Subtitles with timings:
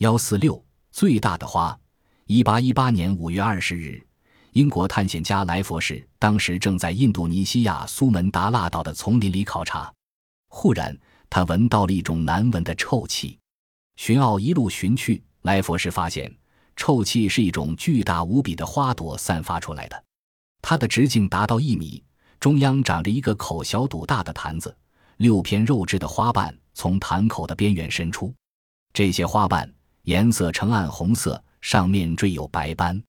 [0.00, 1.78] 幺四六最大的花。
[2.24, 4.02] 一八一八年五月二十日，
[4.52, 9.92] 英国探险家莱佛士当时正在印度尼西亚苏门答腊岛的丛林里考察，
[10.48, 13.38] 忽然他闻到了一种难闻的臭气。
[13.96, 16.34] 寻奥一路寻去，莱佛士发现
[16.76, 20.02] 臭气是一种巨大无比的花朵散发出来的，
[20.62, 22.02] 它的直径达到一米，
[22.38, 24.74] 中央长着一个口小肚大的坛子，
[25.18, 28.34] 六片肉质的花瓣从坛口的边缘伸出，
[28.94, 29.70] 这些花瓣
[30.10, 31.40] 颜色呈暗红色。
[31.60, 33.00] 上面缀有白斑，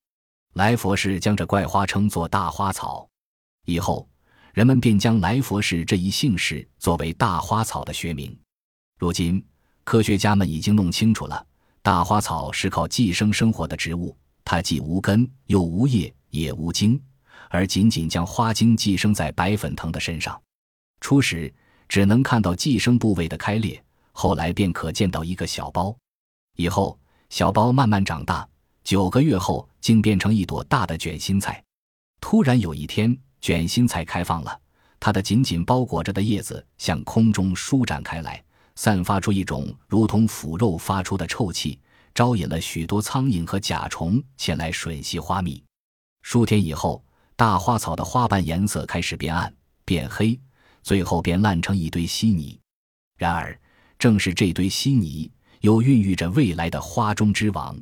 [0.54, 3.10] 来佛士将这怪花称作大花草。
[3.66, 4.08] 以后，
[4.54, 8.38] 人们便将来佛士这一姓氏作为大花草的学名。
[9.00, 9.44] 如今，
[9.84, 11.44] 科学家们已经弄清楚了，
[11.82, 17.02] 大花草是靠寄生生活的植物，它既无根，又无叶，也无茎，
[17.50, 20.40] 而仅仅将花茎寄生在白粉藤的身上。
[21.00, 21.52] 初时
[21.88, 23.82] 只能看到寄生部位的开裂，
[24.12, 25.98] 后来便可见到一个小包。
[26.56, 26.98] 以后。
[27.32, 28.46] 小包慢慢长大，
[28.84, 31.64] 九个月后竟变成一朵大的卷心菜。
[32.20, 34.60] 突然有一天，卷心菜开放了，
[35.00, 38.44] 它的紧紧包裹着的叶子向空中舒展开来，
[38.76, 41.80] 散发出一种如同腐肉发出的臭气，
[42.14, 45.64] 招引了许多苍蝇和甲虫前来吮吸花蜜。
[46.24, 47.02] 数天以后，
[47.38, 50.38] 大花草的花瓣颜色开始变暗、变黑，
[50.84, 52.60] 最后便烂成一堆稀泥。
[53.18, 53.58] 然而，
[53.98, 55.32] 正是这堆稀泥。
[55.62, 57.76] 又孕育着未来的花中之王。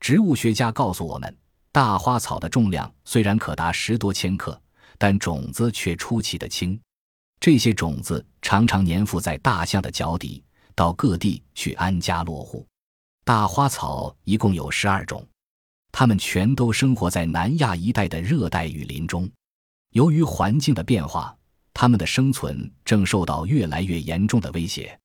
[0.00, 1.36] 植物学家告诉我们，
[1.70, 4.60] 大花草的重量虽然可达十多千克，
[4.96, 6.80] 但种子却出奇的轻。
[7.40, 10.42] 这些种子常常粘附在大象的脚底，
[10.74, 12.66] 到各地去安家落户。
[13.24, 15.24] 大花草一共有十二种，
[15.92, 19.30] 它们全都生活在南亚一带的热带雨林中。
[19.92, 21.36] 由于环境的变化，
[21.74, 24.98] 它们的生存正受到越来越严重的威胁。